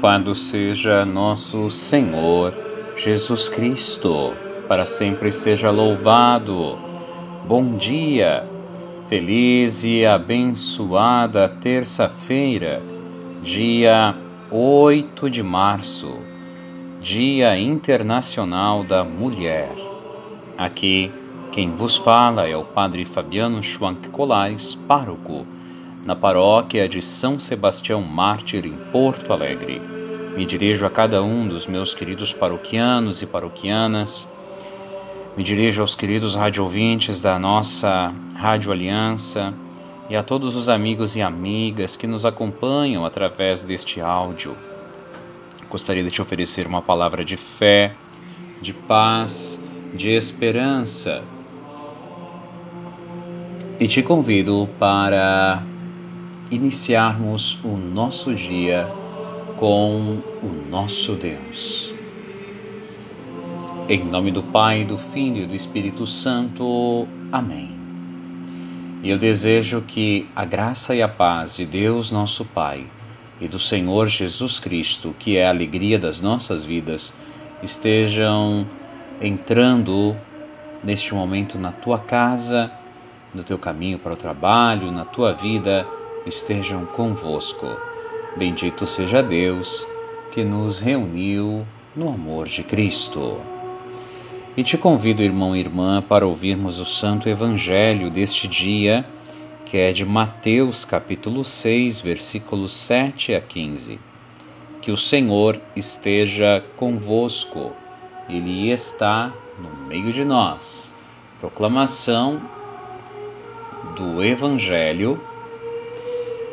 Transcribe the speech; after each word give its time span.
Louvado 0.00 0.34
seja 0.34 1.04
nosso 1.04 1.68
Senhor 1.68 2.54
Jesus 2.96 3.50
Cristo, 3.50 4.32
para 4.66 4.86
sempre 4.86 5.30
seja 5.30 5.70
louvado. 5.70 6.78
Bom 7.46 7.76
dia, 7.76 8.48
feliz 9.08 9.84
e 9.84 10.06
abençoada 10.06 11.46
terça-feira, 11.50 12.80
dia 13.42 14.14
8 14.50 15.28
de 15.28 15.42
março, 15.42 16.14
Dia 16.98 17.58
Internacional 17.58 18.82
da 18.82 19.04
Mulher. 19.04 19.68
Aqui, 20.56 21.12
quem 21.52 21.74
vos 21.74 21.98
fala 21.98 22.48
é 22.48 22.56
o 22.56 22.64
Padre 22.64 23.04
Fabiano 23.04 23.62
Schwank 23.62 24.08
Colais, 24.08 24.74
pároco 24.74 25.44
na 26.04 26.16
paróquia 26.16 26.88
de 26.88 27.02
São 27.02 27.38
Sebastião 27.38 28.02
Mártir, 28.02 28.64
em 28.64 28.76
Porto 28.90 29.32
Alegre. 29.32 29.80
Me 30.36 30.46
dirijo 30.46 30.86
a 30.86 30.90
cada 30.90 31.22
um 31.22 31.46
dos 31.46 31.66
meus 31.66 31.92
queridos 31.92 32.32
paroquianos 32.32 33.20
e 33.22 33.26
paroquianas, 33.26 34.28
me 35.36 35.44
dirijo 35.44 35.80
aos 35.80 35.94
queridos 35.94 36.34
radiovintes 36.34 37.22
da 37.22 37.38
nossa 37.38 38.12
Rádio 38.34 38.72
Aliança 38.72 39.54
e 40.08 40.16
a 40.16 40.22
todos 40.22 40.56
os 40.56 40.68
amigos 40.68 41.14
e 41.14 41.22
amigas 41.22 41.96
que 41.96 42.06
nos 42.06 42.26
acompanham 42.26 43.04
através 43.04 43.62
deste 43.62 44.00
áudio. 44.00 44.56
Gostaria 45.70 46.02
de 46.02 46.10
te 46.10 46.20
oferecer 46.20 46.66
uma 46.66 46.82
palavra 46.82 47.24
de 47.24 47.36
fé, 47.36 47.94
de 48.60 48.72
paz, 48.72 49.60
de 49.94 50.08
esperança. 50.08 51.22
E 53.78 53.86
te 53.86 54.02
convido 54.02 54.68
para 54.78 55.62
iniciarmos 56.50 57.58
o 57.62 57.76
nosso 57.76 58.34
dia 58.34 58.88
com 59.56 60.18
o 60.42 60.68
nosso 60.68 61.12
Deus. 61.12 61.94
Em 63.88 64.04
nome 64.04 64.32
do 64.32 64.42
Pai, 64.42 64.84
do 64.84 64.98
Filho 64.98 65.44
e 65.44 65.46
do 65.46 65.54
Espírito 65.54 66.06
Santo. 66.06 67.06
Amém. 67.30 67.70
E 69.02 69.10
eu 69.10 69.16
desejo 69.16 69.80
que 69.82 70.28
a 70.34 70.44
graça 70.44 70.94
e 70.94 71.00
a 71.00 71.08
paz 71.08 71.56
de 71.56 71.64
Deus, 71.64 72.10
nosso 72.10 72.44
Pai, 72.44 72.84
e 73.40 73.46
do 73.46 73.58
Senhor 73.58 74.08
Jesus 74.08 74.58
Cristo, 74.58 75.14
que 75.18 75.36
é 75.36 75.46
a 75.46 75.50
alegria 75.50 75.98
das 75.98 76.20
nossas 76.20 76.64
vidas, 76.64 77.14
estejam 77.62 78.66
entrando 79.20 80.16
neste 80.82 81.14
momento 81.14 81.58
na 81.58 81.70
tua 81.70 81.98
casa, 81.98 82.70
no 83.32 83.44
teu 83.44 83.56
caminho 83.56 83.98
para 83.98 84.12
o 84.12 84.16
trabalho, 84.16 84.90
na 84.90 85.04
tua 85.04 85.32
vida 85.32 85.86
estejam 86.26 86.84
convosco. 86.86 87.76
Bendito 88.36 88.86
seja 88.86 89.22
Deus 89.22 89.86
que 90.30 90.44
nos 90.44 90.78
reuniu 90.78 91.66
no 91.94 92.08
amor 92.08 92.46
de 92.46 92.62
Cristo. 92.62 93.38
E 94.56 94.62
te 94.62 94.76
convido, 94.76 95.22
irmão 95.22 95.54
e 95.54 95.60
irmã, 95.60 96.02
para 96.02 96.26
ouvirmos 96.26 96.80
o 96.80 96.84
Santo 96.84 97.28
Evangelho 97.28 98.10
deste 98.10 98.46
dia, 98.46 99.06
que 99.64 99.76
é 99.76 99.92
de 99.92 100.04
Mateus 100.04 100.84
capítulo 100.84 101.44
6, 101.44 102.00
versículos 102.00 102.72
7 102.72 103.34
a 103.34 103.40
15. 103.40 103.98
Que 104.82 104.90
o 104.90 104.96
Senhor 104.96 105.60
esteja 105.76 106.64
convosco, 106.76 107.72
Ele 108.28 108.70
está 108.70 109.32
no 109.58 109.86
meio 109.86 110.12
de 110.12 110.24
nós. 110.24 110.92
Proclamação 111.38 112.40
do 113.96 114.22
Evangelho 114.22 115.20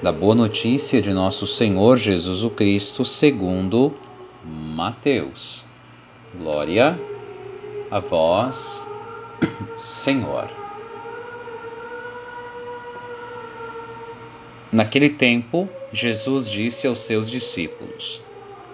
da 0.01 0.11
boa 0.11 0.35
notícia 0.35 1.01
de 1.01 1.11
nosso 1.11 1.47
Senhor 1.47 1.97
Jesus 1.97 2.43
o 2.43 2.51
Cristo, 2.51 3.03
segundo 3.03 3.95
Mateus. 4.43 5.65
Glória 6.37 6.99
a 7.89 7.99
vós, 7.99 8.85
Senhor. 9.79 10.51
Naquele 14.71 15.09
tempo, 15.09 15.67
Jesus 15.91 16.51
disse 16.51 16.85
aos 16.85 16.99
seus 16.99 17.29
discípulos: 17.29 18.21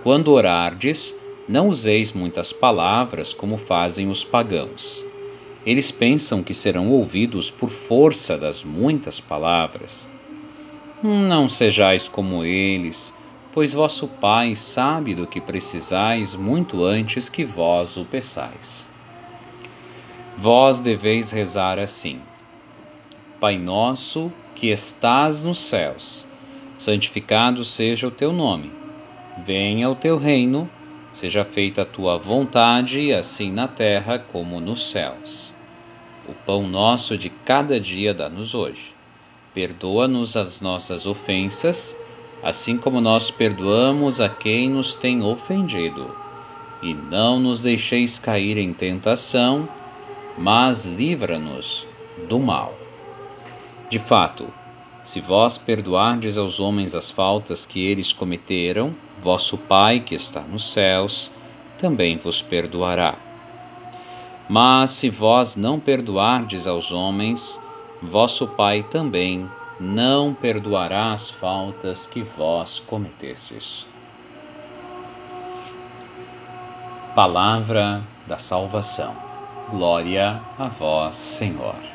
Quando 0.04 0.34
orardes, 0.34 1.16
não 1.48 1.70
useis 1.70 2.12
muitas 2.12 2.52
palavras 2.52 3.34
como 3.34 3.58
fazem 3.58 4.10
os 4.10 4.26
pagãos. 4.26 5.06
Eles 5.66 5.90
pensam 5.90 6.44
que 6.44 6.54
serão 6.54 6.90
ouvidos 6.90 7.50
por 7.50 7.70
força 7.70 8.38
das 8.38 8.62
muitas 8.62 9.22
palavras. 9.22 10.10
Não 11.06 11.50
sejais 11.50 12.08
como 12.08 12.46
eles, 12.46 13.14
pois 13.52 13.74
vosso 13.74 14.08
Pai 14.08 14.56
sabe 14.56 15.14
do 15.14 15.28
que 15.28 15.42
precisais 15.42 16.34
muito 16.34 16.86
antes 16.86 17.28
que 17.28 17.44
vós 17.44 17.98
o 17.98 18.06
peçais. 18.06 18.88
Vós 20.38 20.80
deveis 20.80 21.30
rezar 21.34 21.78
assim: 21.78 22.22
Pai 23.38 23.58
nosso 23.58 24.32
que 24.56 24.68
estás 24.68 25.44
nos 25.44 25.58
céus, 25.58 26.26
santificado 26.78 27.66
seja 27.66 28.08
o 28.08 28.12
teu 28.12 28.32
nome. 28.32 28.72
Venha 29.46 29.90
o 29.90 29.96
teu 29.96 30.18
reino, 30.18 30.70
seja 31.12 31.44
feita 31.44 31.82
a 31.82 31.86
tua 31.86 32.18
vontade, 32.18 33.12
assim 33.12 33.52
na 33.52 33.68
terra 33.68 34.18
como 34.18 34.62
nos 34.62 34.90
céus. 34.90 35.54
O 36.30 36.34
pão 36.34 36.66
nosso 36.66 37.18
de 37.18 37.30
cada 37.30 37.78
dia 37.78 38.14
dá-nos 38.14 38.56
hoje 38.56 38.93
Perdoa-nos 39.54 40.36
as 40.36 40.62
nossas 40.62 41.06
ofensas, 41.06 41.96
assim 42.42 42.78
como 42.78 43.00
nós 43.00 43.30
perdoamos 43.30 44.20
a 44.20 44.28
quem 44.28 44.70
nos 44.70 44.96
tem 44.96 45.22
ofendido. 45.22 46.16
E 46.82 46.94
não 46.94 47.40
nos 47.40 47.62
deixeis 47.62 48.20
cair 48.20 48.58
em 48.58 48.74
tentação, 48.74 49.70
mas 50.38 50.86
livra-nos 50.86 51.88
do 52.28 52.40
mal. 52.40 52.74
De 53.90 54.00
fato, 54.00 54.48
se 55.04 55.22
vós 55.22 55.58
perdoardes 55.58 56.38
aos 56.38 56.60
homens 56.60 56.96
as 56.96 57.12
faltas 57.12 57.66
que 57.66 57.86
eles 57.86 58.12
cometeram, 58.12 58.96
vosso 59.22 59.58
Pai 59.58 60.00
que 60.00 60.16
está 60.16 60.42
nos 60.42 60.72
céus 60.72 61.32
também 61.78 62.18
vos 62.18 62.42
perdoará. 62.42 63.16
Mas 64.50 64.92
se 64.92 65.10
vós 65.10 65.56
não 65.58 65.80
perdoardes 65.80 66.66
aos 66.66 66.94
homens, 66.94 67.62
vosso 68.10 68.48
Pai 68.48 68.84
também 68.84 69.50
não 69.80 70.34
perdoará 70.34 71.14
as 71.14 71.30
faltas 71.30 72.08
que 72.08 72.22
vós 72.24 72.80
cometestes. 72.80 73.88
Palavra 77.16 78.04
da 78.28 78.38
salvação. 78.38 79.16
Glória 79.70 80.42
a 80.58 80.68
vós, 80.68 81.16
Senhor. 81.16 81.93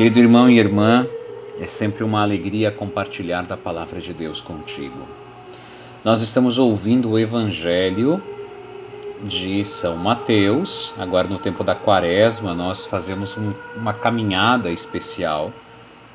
Querido 0.00 0.18
irmão 0.18 0.48
e 0.48 0.58
irmã, 0.58 1.06
é 1.60 1.66
sempre 1.66 2.02
uma 2.02 2.22
alegria 2.22 2.70
compartilhar 2.70 3.42
da 3.42 3.54
palavra 3.54 4.00
de 4.00 4.14
Deus 4.14 4.40
contigo. 4.40 5.06
Nós 6.02 6.22
estamos 6.22 6.58
ouvindo 6.58 7.10
o 7.10 7.18
Evangelho 7.18 8.18
de 9.22 9.62
São 9.62 9.98
Mateus. 9.98 10.94
Agora, 10.98 11.28
no 11.28 11.38
tempo 11.38 11.62
da 11.62 11.74
Quaresma, 11.74 12.54
nós 12.54 12.86
fazemos 12.86 13.36
um, 13.36 13.52
uma 13.76 13.92
caminhada 13.92 14.70
especial. 14.70 15.52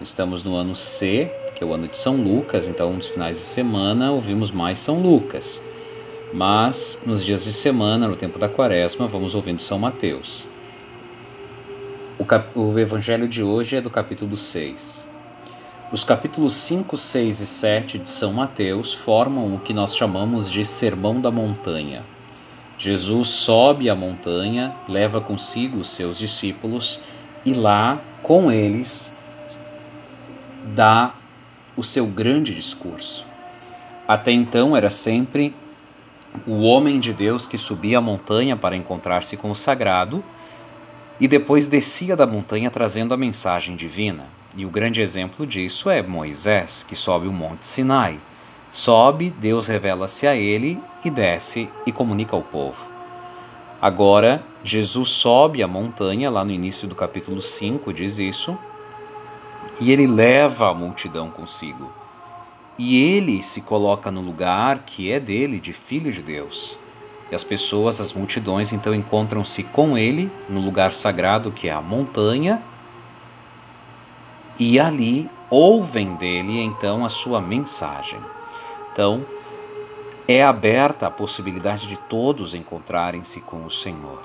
Estamos 0.01 0.44
no 0.44 0.56
ano 0.56 0.74
C, 0.74 1.31
que 1.54 1.63
é 1.63 1.68
o 1.68 1.71
ano 1.71 1.88
de 1.88 1.95
São 1.95 2.15
Lucas, 2.15 2.68
então, 2.68 2.92
nos 2.92 3.09
finais 3.09 3.38
de 3.38 3.44
semana, 3.44 4.12
ouvimos 4.12 4.50
mais 4.50 4.80
São 4.80 5.00
Lucas. 5.00 5.62
Mas 6.33 7.01
nos 7.06 7.24
dias 7.24 7.44
de 7.44 7.54
semana, 7.54 8.07
no 8.07 8.15
tempo 8.15 8.39
da 8.39 8.50
Quaresma, 8.50 9.06
vamos 9.06 9.36
ouvindo 9.36 9.62
São 9.62 9.77
Mateus. 9.77 10.55
O, 12.25 12.27
cap... 12.27 12.57
o 12.57 12.80
evangelho 12.80 13.27
de 13.27 13.44
hoje 13.44 13.75
é 13.75 13.81
do 13.81 13.92
capítulo 13.92 14.36
6. 14.36 15.07
Os 15.92 16.04
capítulos 16.04 16.54
5, 16.54 16.98
6 16.98 17.39
e 17.39 17.45
7 17.45 18.00
de 18.00 18.10
São 18.10 18.33
Mateus 18.33 18.95
formam 18.95 19.54
o 19.54 19.60
que 19.60 19.75
nós 19.75 19.95
chamamos 19.95 20.50
de 20.50 20.66
Sermão 20.66 21.22
da 21.22 21.30
Montanha. 21.30 22.01
Jesus 22.80 23.27
sobe 23.27 23.92
a 23.92 23.95
montanha, 23.95 24.74
leva 24.89 25.22
consigo 25.22 25.77
os 25.77 25.89
seus 25.89 26.18
discípulos 26.18 27.00
e 27.45 27.54
lá, 27.54 28.01
com 28.24 28.51
eles, 28.51 29.13
dá 30.74 31.13
o 31.78 31.83
seu 31.83 32.07
grande 32.07 32.56
discurso. 32.56 33.24
Até 34.07 34.31
então 34.31 34.75
era 34.75 34.89
sempre 34.89 35.54
o 36.48 36.63
homem 36.63 37.00
de 37.00 37.13
Deus 37.13 37.45
que 37.45 37.56
subia 37.56 38.00
a 38.00 38.01
montanha 38.01 38.56
para 38.56 38.75
encontrar-se 38.75 39.38
com 39.38 39.51
o 39.51 39.56
sagrado 39.56 40.24
e 41.19 41.27
depois 41.27 41.67
descia 41.67 42.15
da 42.15 42.27
montanha 42.27 42.69
trazendo 42.69 43.13
a 43.13 43.17
mensagem 43.17 43.75
divina. 43.75 44.25
E 44.56 44.65
o 44.65 44.69
grande 44.69 45.01
exemplo 45.01 45.45
disso 45.45 45.89
é 45.89 46.01
Moisés, 46.01 46.83
que 46.88 46.95
sobe 46.95 47.27
o 47.27 47.33
Monte 47.33 47.65
Sinai, 47.65 48.19
Sobe, 48.75 49.29
Deus 49.29 49.67
revela-se 49.67 50.27
a 50.27 50.35
ele 50.35 50.83
e 51.01 51.09
desce 51.09 51.69
e 51.85 51.94
comunica 51.94 52.35
ao 52.35 52.41
povo. 52.41 52.91
Agora, 53.81 54.44
Jesus 54.65 55.12
sobe 55.12 55.63
a 55.63 55.67
montanha, 55.67 56.29
lá 56.29 56.44
no 56.44 56.51
início 56.51 56.85
do 56.85 56.94
capítulo 56.94 57.41
5 57.41 57.94
diz 57.94 58.19
isso, 58.19 58.57
e 59.79 59.94
ele 59.94 60.06
leva 60.06 60.69
a 60.69 60.73
multidão 60.73 61.29
consigo. 61.29 61.89
E 62.77 62.97
ele 62.97 63.41
se 63.41 63.61
coloca 63.61 64.11
no 64.11 64.19
lugar 64.19 64.79
que 64.79 65.09
é 65.09 65.21
dele, 65.21 65.57
de 65.57 65.71
filho 65.71 66.11
de 66.11 66.21
Deus. 66.21 66.77
E 67.31 67.36
as 67.36 67.44
pessoas, 67.44 68.00
as 68.00 68.13
multidões, 68.13 68.72
então 68.72 68.94
encontram-se 68.94 69.63
com 69.63 69.98
ele 69.98 70.31
no 70.48 70.62
lugar 70.62 70.94
sagrado 70.94 71.51
que 71.51 71.68
é 71.68 71.72
a 71.72 71.81
montanha, 71.81 72.62
e 74.60 74.80
ali 74.80 75.30
ouvem 75.50 76.16
dele 76.16 76.62
então 76.62 77.04
a 77.04 77.10
sua 77.10 77.42
mensagem. 77.42 78.19
Então, 78.92 79.25
é 80.27 80.44
aberta 80.44 81.07
a 81.07 81.12
possibilidade 81.12 81.88
de 81.88 81.98
todos 81.98 82.54
encontrarem-se 82.56 83.42
com 83.42 83.66
o 83.66 83.69
Senhor. 83.69 84.21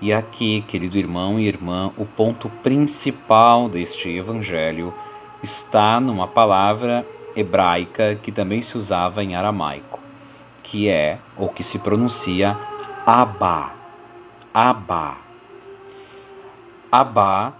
E 0.00 0.12
aqui, 0.12 0.60
querido 0.62 0.98
irmão 0.98 1.38
e 1.38 1.46
irmã, 1.46 1.92
o 1.96 2.04
ponto 2.04 2.48
principal 2.62 3.68
deste 3.68 4.08
evangelho 4.08 4.92
está 5.42 6.00
numa 6.00 6.26
palavra 6.26 7.06
hebraica 7.36 8.14
que 8.14 8.32
também 8.32 8.60
se 8.60 8.76
usava 8.76 9.22
em 9.22 9.34
aramaico, 9.34 9.93
que 10.64 10.88
é 10.88 11.18
ou 11.36 11.48
que 11.48 11.62
se 11.62 11.78
pronuncia 11.78 12.58
Abá. 13.06 13.76
Abá. 14.52 15.18
Abá, 16.90 17.52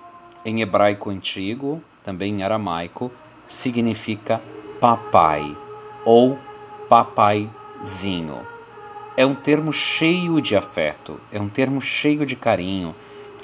em 0.44 0.62
hebraico 0.62 1.10
antigo, 1.10 1.82
também 2.02 2.38
em 2.38 2.42
aramaico, 2.42 3.12
significa 3.46 4.40
papai 4.80 5.56
ou 6.04 6.38
papaizinho. 6.88 8.40
É 9.16 9.26
um 9.26 9.34
termo 9.34 9.72
cheio 9.72 10.40
de 10.40 10.56
afeto, 10.56 11.20
é 11.30 11.38
um 11.38 11.48
termo 11.48 11.80
cheio 11.80 12.24
de 12.24 12.34
carinho, 12.34 12.94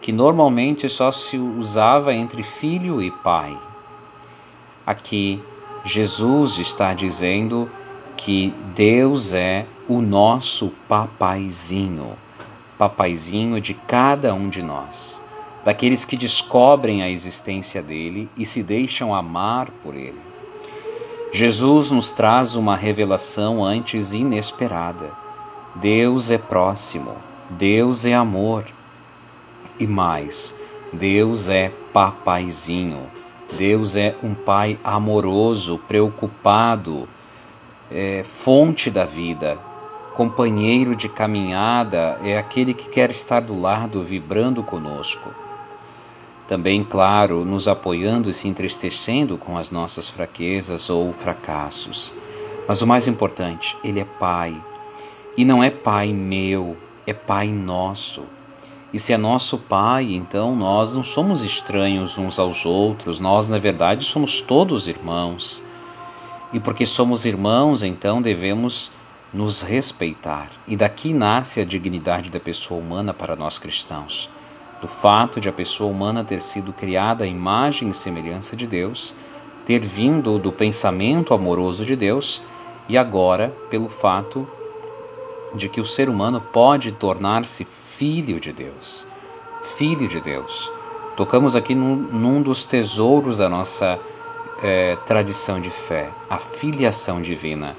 que 0.00 0.10
normalmente 0.10 0.88
só 0.88 1.12
se 1.12 1.36
usava 1.38 2.14
entre 2.14 2.42
filho 2.42 3.02
e 3.02 3.10
pai. 3.10 3.56
Aqui, 4.86 5.40
Jesus 5.84 6.58
está 6.58 6.94
dizendo 6.94 7.70
que 8.22 8.52
Deus 8.74 9.32
é 9.32 9.64
o 9.88 10.02
nosso 10.02 10.74
papaizinho, 10.86 12.12
papaizinho 12.76 13.58
de 13.58 13.72
cada 13.72 14.34
um 14.34 14.50
de 14.50 14.62
nós, 14.62 15.24
daqueles 15.64 16.04
que 16.04 16.18
descobrem 16.18 17.02
a 17.02 17.08
existência 17.08 17.82
dele 17.82 18.28
e 18.36 18.44
se 18.44 18.62
deixam 18.62 19.14
amar 19.14 19.70
por 19.82 19.96
ele. 19.96 20.20
Jesus 21.32 21.90
nos 21.90 22.12
traz 22.12 22.56
uma 22.56 22.76
revelação 22.76 23.64
antes 23.64 24.12
inesperada. 24.12 25.12
Deus 25.76 26.30
é 26.30 26.36
próximo, 26.36 27.16
Deus 27.48 28.04
é 28.04 28.12
amor. 28.12 28.66
E 29.78 29.86
mais, 29.86 30.54
Deus 30.92 31.48
é 31.48 31.72
papaizinho. 31.90 33.00
Deus 33.56 33.96
é 33.96 34.14
um 34.22 34.34
pai 34.34 34.78
amoroso, 34.84 35.78
preocupado, 35.88 37.08
é, 37.90 38.22
fonte 38.24 38.90
da 38.90 39.04
vida, 39.04 39.58
companheiro 40.14 40.94
de 40.94 41.08
caminhada, 41.08 42.18
é 42.22 42.38
aquele 42.38 42.74
que 42.74 42.88
quer 42.88 43.10
estar 43.10 43.40
do 43.40 43.58
lado, 43.58 44.02
vibrando 44.02 44.62
conosco 44.62 45.30
também, 46.50 46.82
claro, 46.82 47.44
nos 47.44 47.68
apoiando 47.68 48.28
e 48.28 48.34
se 48.34 48.48
entristecendo 48.48 49.38
com 49.38 49.56
as 49.56 49.70
nossas 49.70 50.08
fraquezas 50.08 50.90
ou 50.90 51.12
fracassos. 51.12 52.12
Mas 52.66 52.82
o 52.82 52.88
mais 52.88 53.06
importante, 53.06 53.78
Ele 53.84 54.00
é 54.00 54.04
Pai. 54.04 54.60
E 55.36 55.44
não 55.44 55.62
é 55.62 55.70
Pai 55.70 56.12
meu, 56.12 56.76
é 57.06 57.14
Pai 57.14 57.46
nosso. 57.52 58.24
E 58.92 58.98
se 58.98 59.12
é 59.12 59.16
nosso 59.16 59.58
Pai, 59.58 60.12
então 60.12 60.56
nós 60.56 60.92
não 60.92 61.04
somos 61.04 61.44
estranhos 61.44 62.18
uns 62.18 62.36
aos 62.40 62.66
outros, 62.66 63.20
nós, 63.20 63.48
na 63.48 63.60
verdade, 63.60 64.04
somos 64.04 64.40
todos 64.40 64.88
irmãos. 64.88 65.62
E 66.52 66.60
porque 66.60 66.84
somos 66.84 67.24
irmãos, 67.24 67.82
então 67.82 68.20
devemos 68.20 68.90
nos 69.32 69.62
respeitar. 69.62 70.50
E 70.66 70.76
daqui 70.76 71.12
nasce 71.14 71.60
a 71.60 71.64
dignidade 71.64 72.30
da 72.30 72.40
pessoa 72.40 72.80
humana 72.80 73.14
para 73.14 73.36
nós 73.36 73.58
cristãos 73.58 74.30
do 74.80 74.88
fato 74.88 75.40
de 75.40 75.48
a 75.48 75.52
pessoa 75.52 75.90
humana 75.90 76.24
ter 76.24 76.40
sido 76.40 76.72
criada 76.72 77.24
à 77.24 77.26
imagem 77.26 77.90
e 77.90 77.94
semelhança 77.94 78.56
de 78.56 78.66
Deus, 78.66 79.14
ter 79.66 79.80
vindo 79.84 80.38
do 80.38 80.50
pensamento 80.50 81.34
amoroso 81.34 81.84
de 81.84 81.94
Deus 81.94 82.42
e 82.88 82.96
agora 82.96 83.54
pelo 83.68 83.88
fato 83.88 84.48
de 85.54 85.68
que 85.68 85.80
o 85.80 85.84
ser 85.84 86.08
humano 86.08 86.40
pode 86.40 86.92
tornar-se 86.92 87.64
filho 87.64 88.40
de 88.40 88.52
Deus. 88.52 89.06
Filho 89.62 90.08
de 90.08 90.20
Deus. 90.20 90.72
Tocamos 91.16 91.54
aqui 91.54 91.74
num, 91.74 91.96
num 91.96 92.40
dos 92.40 92.64
tesouros 92.64 93.38
da 93.38 93.48
nossa 93.48 93.98
é, 94.62 94.96
tradição 94.96 95.60
de 95.60 95.70
fé, 95.70 96.10
a 96.28 96.38
filiação 96.38 97.20
divina. 97.20 97.76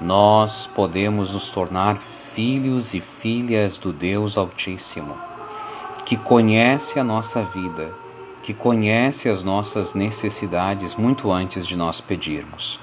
Nós 0.00 0.66
podemos 0.66 1.34
nos 1.34 1.48
tornar 1.48 1.96
filhos 1.96 2.94
e 2.94 3.00
filhas 3.00 3.78
do 3.78 3.92
Deus 3.92 4.38
Altíssimo 4.38 5.28
que 6.08 6.16
conhece 6.16 6.98
a 6.98 7.04
nossa 7.04 7.42
vida, 7.42 7.92
que 8.40 8.54
conhece 8.54 9.28
as 9.28 9.42
nossas 9.42 9.92
necessidades 9.92 10.94
muito 10.94 11.30
antes 11.30 11.66
de 11.66 11.76
nós 11.76 12.00
pedirmos. 12.00 12.80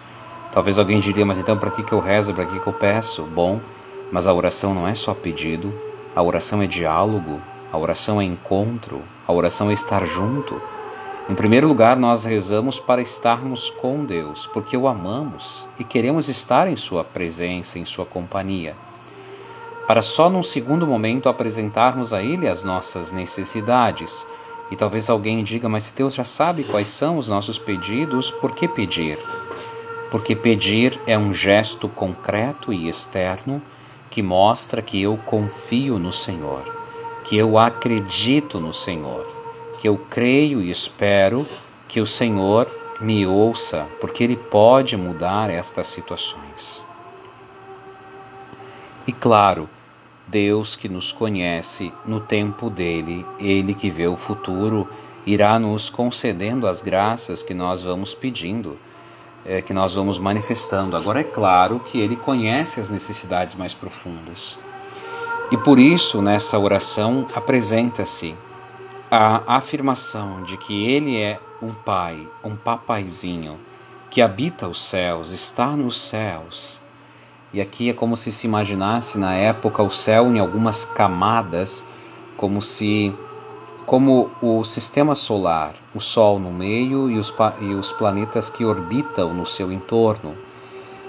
Talvez 0.51 0.77
alguém 0.77 0.99
diria, 0.99 1.25
mas 1.25 1.39
então 1.39 1.57
para 1.57 1.71
que, 1.71 1.81
que 1.81 1.91
eu 1.91 1.99
rezo, 1.99 2.35
para 2.35 2.45
que, 2.45 2.59
que 2.59 2.67
eu 2.67 2.73
peço? 2.73 3.23
Bom, 3.23 3.59
mas 4.11 4.27
a 4.27 4.33
oração 4.33 4.75
não 4.75 4.87
é 4.87 4.93
só 4.93 5.15
pedido, 5.15 5.73
a 6.15 6.21
oração 6.21 6.61
é 6.61 6.67
diálogo, 6.67 7.41
a 7.71 7.77
oração 7.79 8.21
é 8.21 8.23
encontro, 8.23 9.01
a 9.27 9.33
oração 9.33 9.71
é 9.71 9.73
estar 9.73 10.05
junto. 10.05 10.61
Em 11.27 11.35
primeiro 11.35 11.67
lugar, 11.67 11.97
nós 11.97 12.23
rezamos 12.25 12.79
para 12.79 13.01
estarmos 13.01 13.69
com 13.69 14.05
Deus, 14.05 14.45
porque 14.47 14.77
o 14.77 14.87
amamos 14.87 15.67
e 15.79 15.83
queremos 15.83 16.29
estar 16.29 16.67
em 16.67 16.75
Sua 16.75 17.03
presença, 17.03 17.79
em 17.79 17.85
Sua 17.85 18.05
companhia 18.05 18.75
para 19.87 20.01
só 20.01 20.29
num 20.29 20.43
segundo 20.43 20.87
momento 20.87 21.29
apresentarmos 21.29 22.13
a 22.13 22.21
Ele 22.21 22.47
as 22.47 22.63
nossas 22.63 23.11
necessidades. 23.11 24.25
E 24.71 24.75
talvez 24.75 25.09
alguém 25.09 25.43
diga, 25.43 25.69
mas 25.69 25.83
se 25.83 25.95
Deus 25.95 26.15
já 26.15 26.23
sabe 26.23 26.63
quais 26.63 26.87
são 26.87 27.17
os 27.17 27.29
nossos 27.29 27.59
pedidos, 27.59 28.31
por 28.31 28.53
que 28.53 28.67
pedir? 28.67 29.19
Porque 30.09 30.35
pedir 30.35 30.99
é 31.05 31.17
um 31.17 31.31
gesto 31.31 31.87
concreto 31.87 32.73
e 32.73 32.87
externo 32.87 33.61
que 34.09 34.23
mostra 34.23 34.81
que 34.81 35.01
eu 35.01 35.17
confio 35.17 35.99
no 35.99 36.11
Senhor, 36.11 36.63
que 37.23 37.37
eu 37.37 37.57
acredito 37.57 38.59
no 38.59 38.73
Senhor, 38.73 39.27
que 39.79 39.87
eu 39.87 39.97
creio 40.09 40.61
e 40.61 40.69
espero 40.69 41.45
que 41.87 41.99
o 42.01 42.05
Senhor 42.05 42.67
me 42.99 43.25
ouça, 43.25 43.87
porque 43.99 44.23
Ele 44.23 44.35
pode 44.35 44.95
mudar 44.95 45.49
estas 45.49 45.87
situações. 45.87 46.83
E 49.07 49.11
claro, 49.11 49.69
Deus 50.27 50.75
que 50.75 50.89
nos 50.89 51.11
conhece 51.11 51.93
no 52.05 52.19
tempo 52.19 52.69
dele, 52.69 53.25
ele 53.39 53.73
que 53.73 53.89
vê 53.89 54.07
o 54.07 54.17
futuro, 54.17 54.89
irá 55.25 55.59
nos 55.59 55.89
concedendo 55.89 56.67
as 56.67 56.81
graças 56.81 57.43
que 57.43 57.53
nós 57.53 57.83
vamos 57.83 58.15
pedindo, 58.15 58.79
é, 59.45 59.61
que 59.61 59.73
nós 59.73 59.93
vamos 59.93 60.17
manifestando. 60.17 60.97
Agora, 60.97 61.19
é 61.19 61.23
claro 61.23 61.79
que 61.79 61.99
ele 61.99 62.15
conhece 62.15 62.79
as 62.79 62.89
necessidades 62.89 63.55
mais 63.55 63.73
profundas. 63.73 64.57
E 65.51 65.57
por 65.57 65.77
isso, 65.77 66.21
nessa 66.21 66.57
oração, 66.57 67.27
apresenta-se 67.35 68.35
a 69.15 69.55
afirmação 69.57 70.43
de 70.43 70.57
que 70.57 70.85
ele 70.85 71.19
é 71.19 71.39
um 71.61 71.73
pai, 71.73 72.27
um 72.43 72.55
papaizinho, 72.55 73.59
que 74.09 74.21
habita 74.21 74.67
os 74.67 74.81
céus, 74.81 75.31
está 75.31 75.75
nos 75.75 75.99
céus 75.99 76.81
e 77.55 77.61
aqui 77.61 77.89
é 77.89 77.93
como 77.93 78.17
se 78.17 78.33
se 78.33 78.45
imaginasse 78.45 79.17
na 79.17 79.33
época 79.33 79.81
o 79.81 79.89
céu 79.89 80.27
em 80.27 80.39
algumas 80.39 80.83
camadas, 80.83 81.85
como 82.35 82.61
se 82.61 83.15
como 83.85 84.29
o 84.41 84.61
sistema 84.65 85.15
solar, 85.15 85.73
o 85.93 86.01
Sol 86.01 86.37
no 86.37 86.51
meio 86.51 87.09
e 87.09 87.17
os, 87.17 87.33
e 87.61 87.73
os 87.73 87.93
planetas 87.93 88.49
que 88.49 88.65
orbitam 88.65 89.33
no 89.33 89.45
seu 89.45 89.71
entorno. 89.71 90.35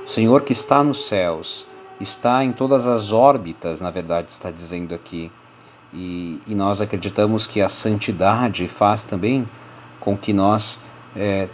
O 0.04 0.08
Senhor 0.08 0.42
que 0.42 0.52
está 0.52 0.84
nos 0.84 1.08
céus, 1.08 1.66
está 1.98 2.44
em 2.44 2.52
todas 2.52 2.86
as 2.86 3.10
órbitas, 3.10 3.80
na 3.80 3.90
verdade, 3.90 4.30
está 4.30 4.48
dizendo 4.48 4.94
aqui. 4.94 5.32
E, 5.96 6.42
e 6.46 6.54
nós 6.54 6.82
acreditamos 6.82 7.46
que 7.46 7.62
a 7.62 7.68
santidade 7.70 8.68
faz 8.68 9.04
também 9.04 9.48
com 9.98 10.14
que 10.14 10.34
nós 10.34 10.78
é, 11.16 11.48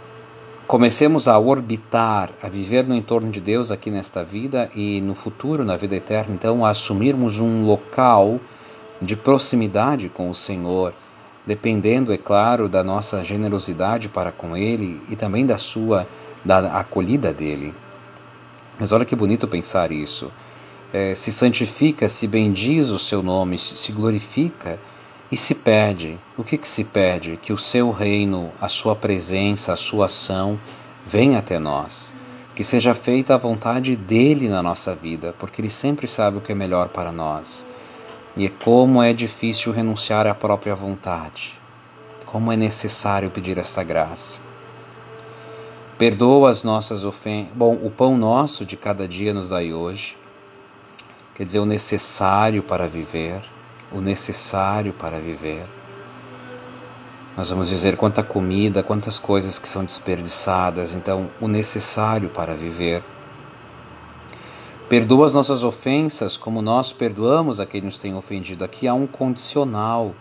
comecemos 0.67 1.29
a 1.29 1.39
orbitar, 1.39 2.29
a 2.41 2.49
viver 2.49 2.85
no 2.85 2.93
entorno 2.93 3.31
de 3.31 3.39
Deus 3.39 3.71
aqui 3.71 3.89
nesta 3.89 4.21
vida 4.21 4.69
e 4.75 4.99
no 4.99 5.15
futuro, 5.15 5.63
na 5.63 5.77
vida 5.77 5.95
eterna, 5.95 6.33
então, 6.33 6.65
a 6.65 6.71
assumirmos 6.71 7.39
um 7.39 7.65
local 7.65 8.37
de 9.01 9.15
proximidade 9.15 10.09
com 10.09 10.29
o 10.29 10.35
Senhor, 10.35 10.93
dependendo, 11.45 12.11
é 12.11 12.17
claro, 12.17 12.67
da 12.67 12.83
nossa 12.83 13.23
generosidade 13.23 14.09
para 14.09 14.31
com 14.31 14.57
Ele 14.57 15.01
e 15.09 15.15
também 15.15 15.45
da 15.45 15.57
sua 15.57 16.05
da 16.43 16.79
acolhida 16.79 17.33
dele. 17.33 17.73
Mas 18.77 18.91
olha 18.91 19.05
que 19.05 19.15
bonito 19.15 19.47
pensar 19.47 19.91
isso. 19.91 20.29
É, 20.93 21.15
se 21.15 21.31
santifica, 21.31 22.07
se 22.07 22.27
bendiz 22.27 22.91
o 22.91 22.99
seu 22.99 23.23
nome, 23.23 23.57
se 23.57 23.91
glorifica 23.91 24.79
e 25.31 25.35
se 25.35 25.55
pede. 25.55 26.19
O 26.37 26.43
que, 26.43 26.55
que 26.55 26.67
se 26.67 26.83
pede? 26.83 27.35
Que 27.35 27.51
o 27.51 27.57
seu 27.57 27.89
reino, 27.89 28.51
a 28.61 28.67
sua 28.67 28.95
presença, 28.95 29.73
a 29.73 29.75
sua 29.75 30.05
ação 30.05 30.59
venha 31.03 31.39
até 31.39 31.57
nós. 31.57 32.13
Que 32.53 32.63
seja 32.63 32.93
feita 32.93 33.33
a 33.33 33.39
vontade 33.39 33.95
dele 33.95 34.47
na 34.47 34.61
nossa 34.61 34.93
vida, 34.93 35.33
porque 35.39 35.59
ele 35.59 35.71
sempre 35.71 36.05
sabe 36.05 36.37
o 36.37 36.41
que 36.41 36.51
é 36.51 36.55
melhor 36.55 36.89
para 36.89 37.11
nós. 37.11 37.65
E 38.37 38.47
como 38.47 39.01
é 39.01 39.11
difícil 39.13 39.71
renunciar 39.71 40.27
à 40.27 40.35
própria 40.35 40.75
vontade. 40.75 41.59
Como 42.27 42.51
é 42.51 42.55
necessário 42.55 43.31
pedir 43.31 43.57
essa 43.57 43.83
graça. 43.83 44.41
Perdoa 45.97 46.51
as 46.51 46.63
nossas 46.63 47.03
ofensas. 47.03 47.51
Bom, 47.55 47.79
o 47.81 47.89
pão 47.89 48.15
nosso 48.15 48.63
de 48.63 48.77
cada 48.77 49.07
dia 49.07 49.33
nos 49.33 49.49
dai 49.49 49.73
hoje. 49.73 50.21
Quer 51.35 51.45
dizer, 51.45 51.59
o 51.59 51.65
necessário 51.65 52.61
para 52.61 52.87
viver. 52.87 53.41
O 53.91 54.01
necessário 54.01 54.93
para 54.93 55.19
viver. 55.19 55.65
Nós 57.35 57.49
vamos 57.49 57.67
dizer 57.67 57.97
quanta 57.97 58.21
comida, 58.21 58.83
quantas 58.83 59.17
coisas 59.17 59.57
que 59.57 59.67
são 59.67 59.83
desperdiçadas. 59.83 60.93
Então, 60.93 61.31
o 61.41 61.47
necessário 61.47 62.29
para 62.29 62.53
viver. 62.53 63.03
Perdoa 64.87 65.25
as 65.25 65.33
nossas 65.33 65.63
ofensas 65.63 66.37
como 66.37 66.61
nós 66.61 66.93
perdoamos 66.93 67.59
a 67.59 67.65
quem 67.65 67.81
nos 67.81 67.97
tem 67.97 68.13
ofendido. 68.13 68.63
Aqui 68.63 68.87
há 68.87 68.93
um 68.93 69.07
condicional. 69.07 70.13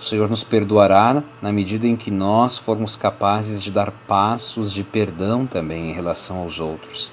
O 0.00 0.02
Senhor 0.02 0.28
nos 0.28 0.42
perdoará 0.42 1.22
na 1.40 1.52
medida 1.52 1.86
em 1.86 1.94
que 1.94 2.10
nós 2.10 2.58
formos 2.58 2.96
capazes 2.96 3.62
de 3.62 3.70
dar 3.70 3.92
passos 3.92 4.72
de 4.72 4.82
perdão 4.82 5.46
também 5.46 5.90
em 5.90 5.92
relação 5.92 6.38
aos 6.38 6.58
outros. 6.58 7.12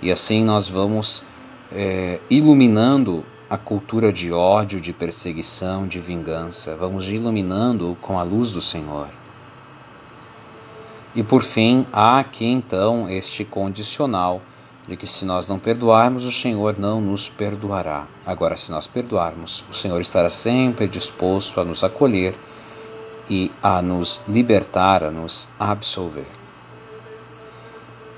E 0.00 0.12
assim 0.12 0.44
nós 0.44 0.68
vamos 0.68 1.24
é, 1.72 2.20
iluminando 2.28 3.24
a 3.48 3.56
cultura 3.56 4.12
de 4.12 4.32
ódio, 4.32 4.80
de 4.80 4.92
perseguição, 4.92 5.86
de 5.86 6.00
vingança. 6.00 6.76
Vamos 6.76 7.08
iluminando 7.08 7.96
com 8.00 8.18
a 8.18 8.22
luz 8.22 8.52
do 8.52 8.60
Senhor. 8.60 9.08
E 11.14 11.22
por 11.22 11.42
fim, 11.42 11.84
há 11.92 12.20
aqui 12.20 12.44
então 12.44 13.08
este 13.08 13.44
condicional 13.44 14.40
de 14.86 14.96
que 14.96 15.06
se 15.06 15.24
nós 15.24 15.48
não 15.48 15.58
perdoarmos, 15.58 16.24
o 16.24 16.32
Senhor 16.32 16.78
não 16.78 17.00
nos 17.00 17.28
perdoará. 17.28 18.06
Agora, 18.24 18.56
se 18.56 18.70
nós 18.70 18.86
perdoarmos, 18.86 19.64
o 19.68 19.72
Senhor 19.72 20.00
estará 20.00 20.30
sempre 20.30 20.86
disposto 20.88 21.60
a 21.60 21.64
nos 21.64 21.82
acolher 21.82 22.36
e 23.28 23.50
a 23.62 23.82
nos 23.82 24.22
libertar, 24.28 25.04
a 25.04 25.10
nos 25.10 25.48
absolver. 25.58 26.39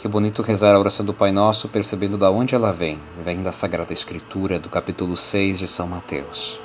Que 0.00 0.08
bonito 0.08 0.40
rezar 0.40 0.74
a 0.74 0.78
oração 0.78 1.04
do 1.04 1.12
Pai 1.12 1.30
Nosso, 1.30 1.68
percebendo 1.68 2.16
de 2.16 2.24
onde 2.24 2.54
ela 2.54 2.72
vem. 2.72 2.98
Vem 3.22 3.42
da 3.42 3.52
Sagrada 3.52 3.92
Escritura, 3.92 4.58
do 4.58 4.70
capítulo 4.70 5.14
6 5.14 5.58
de 5.58 5.68
São 5.68 5.86
Mateus. 5.86 6.58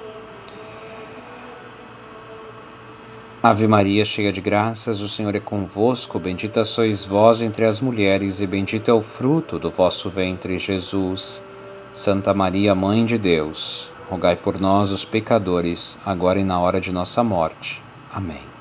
Ave 3.44 3.68
Maria, 3.68 4.06
cheia 4.06 4.32
de 4.32 4.40
graças, 4.40 5.02
o 5.02 5.10
Senhor 5.10 5.36
é 5.36 5.42
convosco. 5.42 6.18
Bendita 6.18 6.64
sois 6.64 7.04
vós 7.04 7.42
entre 7.42 7.66
as 7.66 7.82
mulheres, 7.82 8.40
e 8.40 8.48
bendito 8.48 8.90
é 8.90 8.94
o 8.94 9.02
fruto 9.02 9.60
do 9.60 9.70
vosso 9.70 10.10
ventre, 10.10 10.58
Jesus. 10.58 11.44
Santa 11.92 12.34
Maria, 12.34 12.74
Mãe 12.74 13.06
de 13.06 13.18
Deus, 13.18 13.92
rogai 14.10 14.38
por 14.38 14.62
nós, 14.62 14.92
os 14.92 15.04
pecadores, 15.04 15.98
agora 16.06 16.40
e 16.40 16.44
na 16.46 16.58
hora 16.58 16.80
de 16.80 16.94
nossa 16.94 17.22
morte. 17.22 17.84
Amém. 18.10 18.55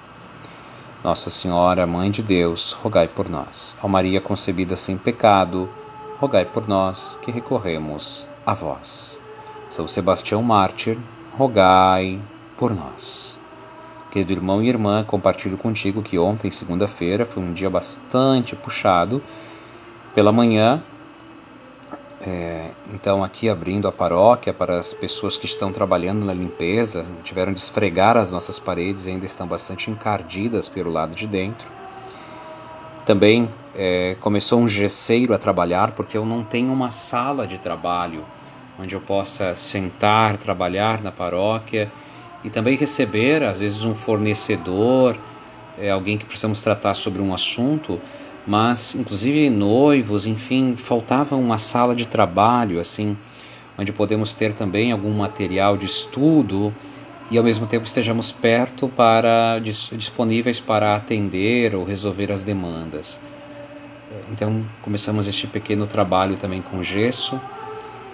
Nossa 1.04 1.28
Senhora, 1.28 1.86
Mãe 1.86 2.10
de 2.10 2.22
Deus, 2.22 2.72
rogai 2.72 3.06
por 3.06 3.28
nós. 3.28 3.76
Ó 3.82 3.86
Maria 3.86 4.22
concebida 4.22 4.74
sem 4.74 4.96
pecado, 4.96 5.68
rogai 6.18 6.46
por 6.46 6.66
nós 6.66 7.18
que 7.20 7.30
recorremos 7.30 8.26
a 8.46 8.54
vós. 8.54 9.20
São 9.68 9.86
Sebastião 9.86 10.42
Mártir, 10.42 10.96
rogai 11.36 12.18
por 12.56 12.74
nós. 12.74 13.38
Querido 14.10 14.32
irmão 14.32 14.62
e 14.62 14.68
irmã, 14.70 15.04
compartilho 15.04 15.58
contigo 15.58 16.02
que 16.02 16.18
ontem, 16.18 16.50
segunda-feira, 16.50 17.26
foi 17.26 17.42
um 17.42 17.52
dia 17.52 17.68
bastante 17.68 18.56
puxado. 18.56 19.22
Pela 20.14 20.32
manhã, 20.32 20.82
é, 22.26 22.70
então 22.92 23.22
aqui 23.22 23.50
abrindo 23.50 23.86
a 23.86 23.92
paróquia 23.92 24.52
para 24.52 24.78
as 24.78 24.94
pessoas 24.94 25.36
que 25.36 25.44
estão 25.44 25.70
trabalhando 25.70 26.24
na 26.24 26.32
limpeza, 26.32 27.04
tiveram 27.22 27.52
de 27.52 27.60
esfregar 27.60 28.16
as 28.16 28.30
nossas 28.30 28.58
paredes, 28.58 29.06
ainda 29.06 29.26
estão 29.26 29.46
bastante 29.46 29.90
encardidas 29.90 30.68
pelo 30.68 30.90
lado 30.90 31.14
de 31.14 31.26
dentro. 31.26 31.70
Também 33.04 33.50
é, 33.74 34.16
começou 34.20 34.58
um 34.58 34.68
gesseiro 34.68 35.34
a 35.34 35.38
trabalhar, 35.38 35.90
porque 35.90 36.16
eu 36.16 36.24
não 36.24 36.42
tenho 36.42 36.72
uma 36.72 36.90
sala 36.90 37.46
de 37.46 37.58
trabalho 37.58 38.24
onde 38.78 38.94
eu 38.94 39.00
possa 39.00 39.54
sentar, 39.54 40.38
trabalhar 40.38 41.02
na 41.02 41.12
paróquia 41.12 41.92
e 42.42 42.48
também 42.48 42.76
receber, 42.76 43.42
às 43.42 43.60
vezes, 43.60 43.84
um 43.84 43.94
fornecedor, 43.94 45.18
é, 45.78 45.90
alguém 45.90 46.16
que 46.16 46.24
precisamos 46.24 46.62
tratar 46.62 46.94
sobre 46.94 47.20
um 47.20 47.34
assunto, 47.34 48.00
mas 48.46 48.94
inclusive 48.94 49.48
noivos, 49.50 50.26
enfim, 50.26 50.76
faltava 50.76 51.36
uma 51.36 51.58
sala 51.58 51.94
de 51.94 52.06
trabalho, 52.06 52.78
assim, 52.78 53.16
onde 53.78 53.92
podemos 53.92 54.34
ter 54.34 54.52
também 54.52 54.92
algum 54.92 55.12
material 55.12 55.76
de 55.76 55.86
estudo 55.86 56.72
e 57.30 57.38
ao 57.38 57.44
mesmo 57.44 57.66
tempo 57.66 57.86
estejamos 57.86 58.30
perto 58.32 58.88
para 58.88 59.58
disponíveis 59.58 60.60
para 60.60 60.94
atender 60.94 61.74
ou 61.74 61.84
resolver 61.84 62.30
as 62.30 62.44
demandas. 62.44 63.18
Então 64.30 64.64
começamos 64.82 65.26
este 65.26 65.46
pequeno 65.46 65.86
trabalho 65.86 66.36
também 66.36 66.62
com 66.62 66.82
gesso 66.82 67.40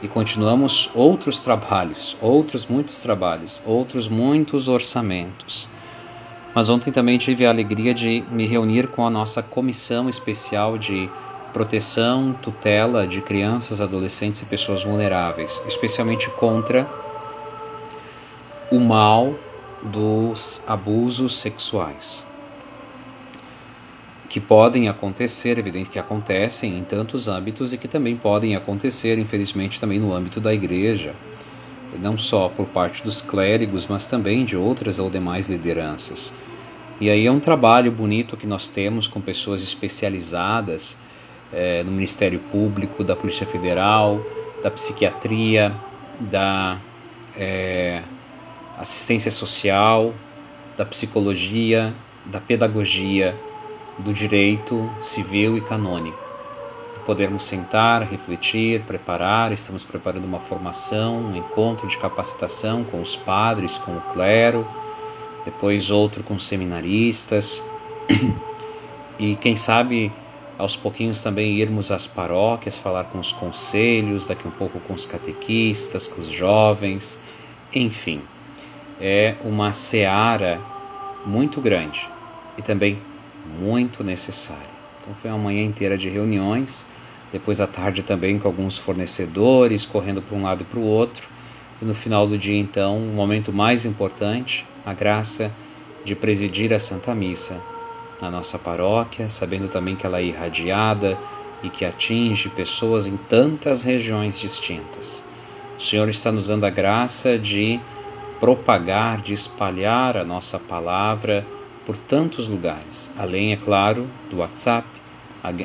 e 0.02 0.08
continuamos 0.08 0.90
outros 0.94 1.42
trabalhos, 1.42 2.16
outros 2.20 2.66
muitos 2.66 3.02
trabalhos, 3.02 3.60
outros 3.66 4.08
muitos 4.08 4.68
orçamentos. 4.68 5.68
Mas 6.54 6.69
ontem 6.69 6.90
também 6.90 7.16
tive 7.16 7.47
a 7.47 7.50
alegria 7.50 7.95
de 7.95 8.25
me 8.30 8.47
reunir 8.47 8.88
com 8.88 9.07
a 9.07 9.11
nossa 9.11 9.42
comissão 9.42 10.09
especial 10.09 10.76
de 10.76 11.09
proteção, 11.52 12.33
tutela 12.42 13.07
de 13.07 13.21
crianças, 13.21 13.80
adolescentes 13.80 14.42
e 14.42 14.47
pessoas 14.47 14.83
vulneráveis, 14.83 15.62
especialmente 15.66 16.30
contra 16.30 16.87
o 18.71 18.78
mal 18.78 19.35
dos 19.83 20.62
abusos 20.66 21.38
sexuais 21.38 22.30
que 24.30 24.38
podem 24.38 24.88
acontecer, 24.88 25.59
evidente 25.59 25.90
que 25.90 25.99
acontecem 25.99 26.78
em 26.78 26.85
tantos 26.85 27.26
âmbitos 27.26 27.73
e 27.73 27.76
que 27.76 27.88
também 27.88 28.16
podem 28.16 28.54
acontecer, 28.54 29.19
infelizmente, 29.19 29.80
também 29.80 29.99
no 29.99 30.14
âmbito 30.14 30.40
da 30.40 30.54
igreja, 30.54 31.12
não 31.99 32.16
só 32.16 32.49
por 32.49 32.66
parte 32.66 33.02
dos 33.02 33.20
clérigos, 33.20 33.87
mas 33.87 34.06
também 34.06 34.44
de 34.44 34.56
outras 34.56 34.99
ou 34.99 35.11
demais 35.11 35.49
lideranças. 35.49 36.32
E 37.00 37.09
aí 37.09 37.26
é 37.26 37.32
um 37.32 37.40
trabalho 37.40 37.90
bonito 37.90 38.37
que 38.37 38.47
nós 38.47 38.68
temos 38.68 39.09
com 39.09 39.20
pessoas 39.20 39.62
especializadas 39.62 40.99
é, 41.52 41.82
no 41.82 41.90
Ministério 41.90 42.38
Público, 42.50 43.02
da 43.02 43.16
Polícia 43.16 43.47
Federal, 43.47 44.20
da 44.62 44.70
psiquiatria, 44.70 45.75
da 46.20 46.78
é, 47.37 48.02
assistência 48.76 49.30
social, 49.30 50.14
da 50.76 50.85
psicologia, 50.85 51.92
da 52.26 52.40
pedagogia 52.40 53.35
do 53.99 54.12
direito 54.12 54.90
civil 55.00 55.56
e 55.56 55.61
canônico. 55.61 56.29
Podermos 57.10 57.42
sentar, 57.42 58.04
refletir, 58.04 58.84
preparar, 58.84 59.50
estamos 59.50 59.82
preparando 59.82 60.26
uma 60.26 60.38
formação, 60.38 61.18
um 61.18 61.36
encontro 61.36 61.88
de 61.88 61.98
capacitação 61.98 62.84
com 62.84 63.02
os 63.02 63.16
padres, 63.16 63.76
com 63.78 63.96
o 63.96 64.00
clero, 64.12 64.64
depois 65.44 65.90
outro 65.90 66.22
com 66.22 66.38
seminaristas, 66.38 67.64
e 69.18 69.34
quem 69.34 69.56
sabe 69.56 70.12
aos 70.56 70.76
pouquinhos 70.76 71.20
também 71.20 71.56
irmos 71.56 71.90
às 71.90 72.06
paróquias, 72.06 72.78
falar 72.78 73.02
com 73.06 73.18
os 73.18 73.32
conselhos, 73.32 74.28
daqui 74.28 74.46
um 74.46 74.52
pouco 74.52 74.78
com 74.78 74.94
os 74.94 75.04
catequistas, 75.04 76.06
com 76.06 76.20
os 76.20 76.28
jovens, 76.28 77.18
enfim, 77.74 78.22
é 79.00 79.34
uma 79.44 79.72
seara 79.72 80.60
muito 81.26 81.60
grande 81.60 82.08
e 82.56 82.62
também 82.62 83.00
muito 83.58 84.04
necessário. 84.04 84.78
Então 85.00 85.12
foi 85.14 85.28
uma 85.28 85.38
manhã 85.38 85.64
inteira 85.64 85.98
de 85.98 86.08
reuniões, 86.08 86.86
depois 87.32 87.60
à 87.60 87.66
tarde 87.66 88.02
também 88.02 88.38
com 88.38 88.49
alguns 88.49 88.76
fornecedores, 88.76 89.87
correndo 89.87 90.20
para 90.20 90.37
um 90.37 90.42
lado 90.42 90.62
e 90.62 90.64
para 90.64 90.78
o 90.78 90.84
outro, 90.84 91.28
E 91.80 91.84
no 91.84 91.94
final 91.94 92.26
do 92.26 92.37
dia, 92.37 92.58
então, 92.58 92.99
o 92.99 93.14
momento 93.14 93.52
mais 93.52 93.87
importante, 93.87 94.66
a 94.84 94.92
graça 94.92 95.50
de 96.04 96.14
presidir 96.14 96.72
a 96.75 96.78
Santa 96.78 97.14
Missa 97.14 97.60
na 98.20 98.30
nossa 98.30 98.58
paróquia, 98.58 99.28
sabendo 99.30 99.66
também 99.66 99.96
que 99.96 100.04
ela 100.04 100.20
é 100.20 100.25
irradiada 100.25 101.16
e 101.62 101.70
que 101.70 101.84
atinge 101.84 102.50
pessoas 102.50 103.06
em 103.06 103.16
tantas 103.16 103.82
regiões 103.82 104.38
distintas. 104.38 105.25
O 105.78 105.82
Senhor 105.82 106.08
está 106.10 106.30
nos 106.30 106.49
dando 106.49 106.66
a 106.66 106.70
graça 106.70 107.38
de 107.38 107.80
propagar, 108.38 109.22
de 109.22 109.32
espalhar 109.32 110.18
a 110.18 110.25
nossa 110.25 110.58
palavra 110.58 111.46
por 111.87 111.96
tantos 111.96 112.46
lugares, 112.46 113.10
além, 113.18 113.52
é 113.52 113.56
claro, 113.56 114.06
do 114.30 114.38
WhatsApp, 114.38 114.87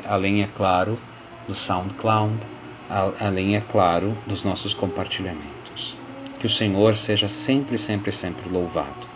além, 0.08 0.42
é 0.42 0.46
claro, 0.46 0.98
do 1.46 1.54
SoundCloud, 1.54 2.38
além, 3.20 3.56
é 3.56 3.60
claro, 3.60 4.16
dos 4.26 4.44
nossos 4.44 4.74
compartilhamentos. 4.74 5.96
Que 6.38 6.46
o 6.46 6.50
Senhor 6.50 6.96
seja 6.96 7.28
sempre, 7.28 7.78
sempre, 7.78 8.12
sempre 8.12 8.48
louvado. 8.48 9.06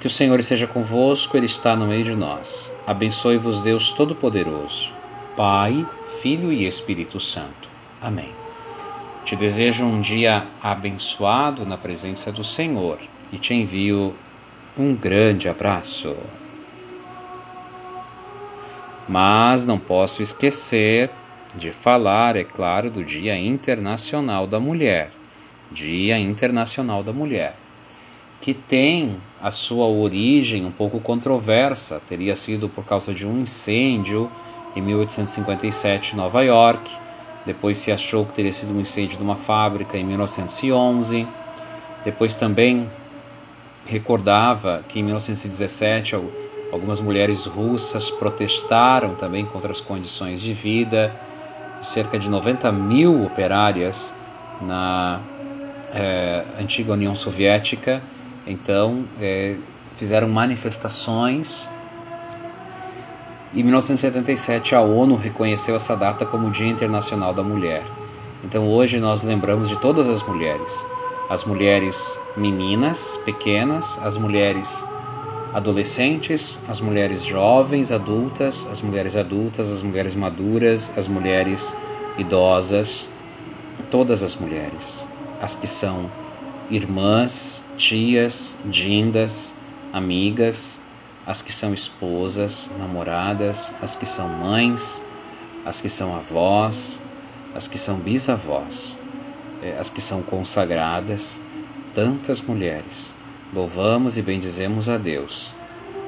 Que 0.00 0.06
o 0.06 0.10
Senhor 0.10 0.38
esteja 0.38 0.66
convosco, 0.66 1.36
Ele 1.36 1.46
está 1.46 1.74
no 1.74 1.86
meio 1.86 2.04
de 2.04 2.14
nós. 2.14 2.72
Abençoe-vos, 2.86 3.60
Deus 3.60 3.92
Todo-Poderoso, 3.92 4.92
Pai, 5.36 5.86
Filho 6.20 6.52
e 6.52 6.66
Espírito 6.66 7.18
Santo. 7.18 7.68
Amém. 8.00 8.30
Te 9.24 9.34
desejo 9.34 9.84
um 9.84 10.00
dia 10.00 10.46
abençoado 10.62 11.66
na 11.66 11.76
presença 11.76 12.30
do 12.30 12.44
Senhor 12.44 12.98
e 13.32 13.38
te 13.38 13.54
envio 13.54 14.14
um 14.78 14.94
grande 14.94 15.48
abraço. 15.48 16.14
Mas 19.08 19.64
não 19.64 19.78
posso 19.78 20.22
esquecer 20.22 21.10
de 21.54 21.70
falar, 21.70 22.36
é 22.36 22.44
claro, 22.44 22.90
do 22.90 23.04
Dia 23.04 23.38
Internacional 23.38 24.46
da 24.46 24.58
Mulher. 24.60 25.10
Dia 25.70 26.18
Internacional 26.18 27.02
da 27.02 27.12
Mulher, 27.12 27.56
que 28.40 28.54
tem 28.54 29.16
a 29.42 29.50
sua 29.50 29.86
origem 29.86 30.64
um 30.64 30.70
pouco 30.70 31.00
controversa, 31.00 32.00
teria 32.06 32.36
sido 32.36 32.68
por 32.68 32.84
causa 32.84 33.12
de 33.12 33.26
um 33.26 33.40
incêndio 33.40 34.30
em 34.74 34.80
1857 34.80 36.12
em 36.12 36.16
Nova 36.16 36.42
York 36.42 37.06
depois 37.46 37.78
se 37.78 37.92
achou 37.92 38.26
que 38.26 38.34
teria 38.34 38.52
sido 38.52 38.74
um 38.74 38.80
incêndio 38.80 39.16
de 39.16 39.22
uma 39.22 39.36
fábrica 39.36 39.96
em 39.96 40.02
1911. 40.02 41.28
Depois 42.04 42.34
também 42.34 42.90
recordava 43.86 44.84
que 44.88 44.98
em 44.98 45.04
1917 45.04 46.16
algumas 46.72 47.00
mulheres 47.00 47.46
russas 47.46 48.10
protestaram 48.10 49.14
também 49.14 49.44
contra 49.44 49.72
as 49.72 49.80
condições 49.80 50.40
de 50.40 50.52
vida. 50.52 51.14
Cerca 51.80 52.18
de 52.18 52.30
90 52.30 52.72
mil 52.72 53.24
operárias 53.24 54.14
na 54.60 55.20
é, 55.92 56.44
antiga 56.58 56.92
União 56.92 57.14
Soviética, 57.14 58.02
então, 58.46 59.04
é, 59.20 59.56
fizeram 59.96 60.28
manifestações 60.28 61.68
em 63.56 63.62
1977, 63.62 64.74
a 64.74 64.82
ONU 64.82 65.16
reconheceu 65.16 65.76
essa 65.76 65.96
data 65.96 66.26
como 66.26 66.50
Dia 66.50 66.66
Internacional 66.66 67.32
da 67.32 67.42
Mulher. 67.42 67.82
Então, 68.44 68.68
hoje 68.68 69.00
nós 69.00 69.22
lembramos 69.22 69.70
de 69.70 69.78
todas 69.78 70.10
as 70.10 70.22
mulheres: 70.22 70.86
as 71.30 71.44
mulheres 71.44 72.20
meninas, 72.36 73.18
pequenas, 73.24 73.98
as 74.02 74.18
mulheres 74.18 74.86
adolescentes, 75.56 76.58
as 76.68 76.82
mulheres 76.82 77.24
jovens, 77.24 77.90
adultas, 77.90 78.68
as 78.70 78.82
mulheres 78.82 79.16
adultas, 79.16 79.72
as 79.72 79.82
mulheres 79.82 80.14
maduras, 80.14 80.90
as 80.98 81.08
mulheres 81.08 81.74
idosas, 82.18 83.08
todas 83.90 84.22
as 84.22 84.36
mulheres, 84.36 85.08
as 85.40 85.54
que 85.54 85.66
são 85.66 86.10
irmãs, 86.68 87.62
tias, 87.78 88.54
dindas, 88.66 89.54
amigas, 89.94 90.78
as 91.26 91.40
que 91.40 91.54
são 91.54 91.72
esposas, 91.72 92.70
namoradas, 92.78 93.72
as 93.80 93.96
que 93.96 94.04
são 94.04 94.28
mães, 94.28 95.02
as 95.64 95.80
que 95.80 95.88
são 95.88 96.14
avós, 96.14 97.00
as 97.54 97.66
que 97.66 97.78
são 97.78 97.96
bisavós, 97.96 98.98
eh, 99.62 99.74
as 99.80 99.88
que 99.88 100.02
são 100.02 100.22
consagradas, 100.22 101.40
tantas 101.94 102.42
mulheres. 102.42 103.14
Louvamos 103.56 104.18
e 104.18 104.22
bendizemos 104.22 104.86
a 104.86 104.98
Deus 104.98 105.50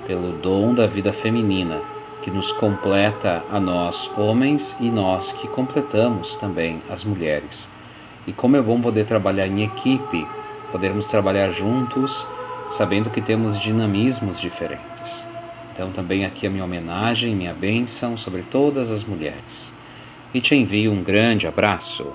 pelo 0.07 0.33
dom 0.33 0.75
da 0.75 0.87
vida 0.87 1.15
feminina 1.15 1.81
que 2.21 2.31
nos 2.31 2.53
completa 2.53 3.43
a 3.51 3.59
nós, 3.59 4.11
homens, 4.19 4.77
e 4.79 4.91
nós 4.91 5.33
que 5.33 5.49
completamos 5.49 6.37
também 6.37 6.83
as 6.91 7.05
mulheres. 7.05 7.71
E 8.27 8.35
como 8.35 8.59
é 8.59 8.61
bom 8.61 8.79
poder 8.83 9.07
trabalhar 9.07 9.47
em 9.47 9.63
equipe, 9.63 10.27
podermos 10.71 11.07
trabalhar 11.07 11.49
juntos 11.49 12.29
sabendo 12.71 13.09
que 13.09 13.23
temos 13.23 13.59
dinamismos 13.59 14.39
diferentes. 14.39 15.27
Então, 15.73 15.91
também 15.91 16.27
aqui 16.27 16.47
a 16.47 16.51
minha 16.51 16.65
homenagem, 16.65 17.35
minha 17.35 17.55
bênção 17.55 18.15
sobre 18.15 18.43
todas 18.43 18.91
as 18.91 19.05
mulheres. 19.05 19.73
E 20.35 20.41
te 20.43 20.55
envio 20.55 20.93
um 20.93 21.03
grande 21.03 21.47
abraço. 21.47 22.13